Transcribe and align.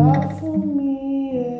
abafo-me. 0.00 1.59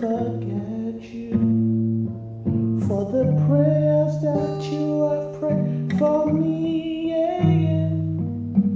forget 0.00 1.02
you 1.12 1.32
for 2.86 3.04
the 3.10 3.24
prayers 3.48 4.14
that 4.22 4.62
you 4.70 5.02
have 5.02 5.40
prayed 5.40 5.98
for 5.98 6.32
me. 6.32 7.10
Yeah, 7.10 7.42
yeah. 7.48 7.90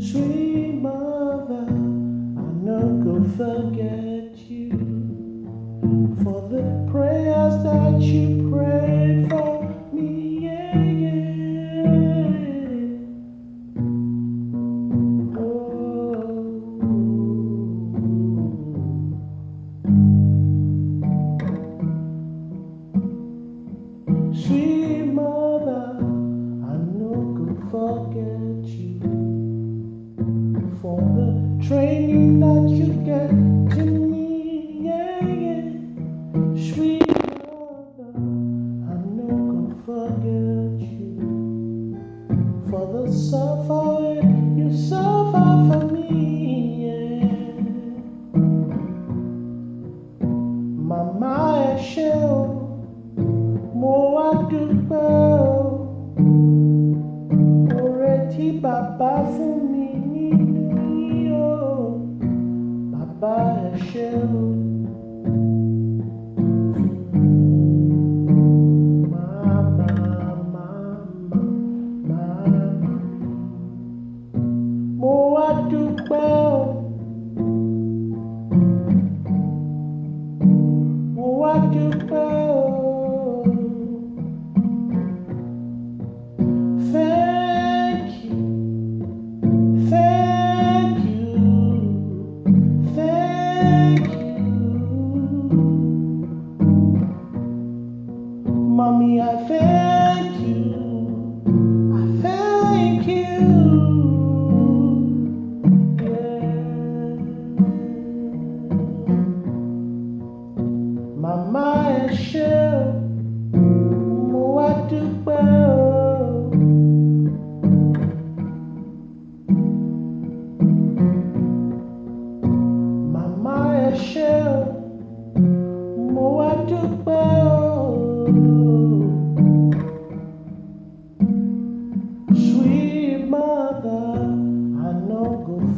Sweet 0.01 0.75
mother, 0.83 1.67
I'm 1.69 2.65
not 2.65 3.05
gonna 3.05 3.29
forget 3.37 4.37
you 4.51 4.71
for 6.25 6.49
the 6.49 6.91
prayers 6.91 7.63
that 7.63 8.01
you 8.01 8.42
forget 27.73 28.67
you 28.67 29.01
for 30.83 31.01
the 31.17 31.67
training 31.67 32.39
that 32.39 32.69
you 32.69 32.93
get 33.03 33.31
to 33.75 33.85
me. 33.87 34.83
Yeah, 34.85 35.25
yeah, 35.25 35.71
sweet 36.75 37.09
mother, 37.09 38.13
I'm 38.93 39.17
not 39.17 39.39
gonna 39.49 39.75
forget 39.87 40.87
you 40.87 41.97
for 42.69 42.85
the 42.93 43.11
suffering. 43.11 44.02
passa 58.99 59.43
menino, 59.43 61.31
papai 62.93 63.73
é. 63.97 64.52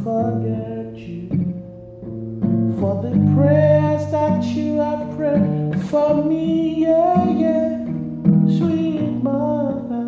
forget 0.05 0.95
you 0.95 1.27
for 2.79 3.01
the 3.01 3.09
prayers 3.35 4.05
that 4.11 4.43
you 4.43 4.77
have 4.77 5.17
prayed 5.17 5.81
for 5.89 6.23
me. 6.23 6.85
Yeah, 6.85 7.23
yeah, 7.31 7.85
sweet 8.55 9.09
mother, 9.25 10.05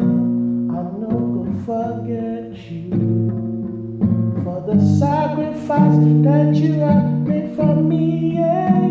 I'm 0.77 1.01
not 1.01 1.17
gonna 1.33 1.65
forget 1.65 2.55
you 2.69 2.91
for 4.43 4.61
the 4.69 4.77
sacrifice 4.99 5.97
that 6.27 6.53
you 6.53 6.73
have 6.73 7.27
made 7.27 7.55
for 7.55 7.75
me. 7.75 8.35
Yeah. 8.35 8.86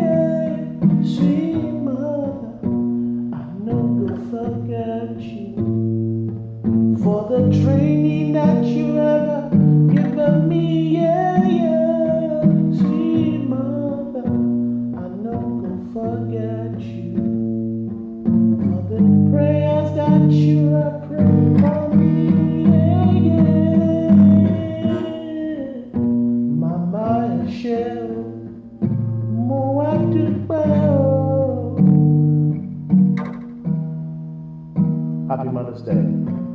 Mother's 35.56 35.80
Day. 35.80 36.45